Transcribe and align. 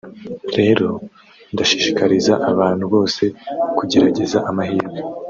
Rero 0.57 0.87
ndashishikariza 1.53 2.33
abantu 2.51 2.85
bose 2.93 3.23
kugerageza 3.77 4.37
amahirwe 4.49 4.97